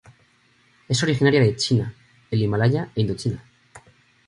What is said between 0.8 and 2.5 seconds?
Es originaria de China, el